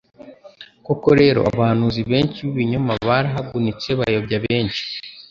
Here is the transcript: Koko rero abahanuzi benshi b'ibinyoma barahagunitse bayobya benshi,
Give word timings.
Koko 0.85 1.09
rero 1.21 1.39
abahanuzi 1.51 2.01
benshi 2.11 2.37
b'ibinyoma 2.43 2.93
barahagunitse 3.07 3.89
bayobya 3.99 4.37
benshi, 4.45 4.83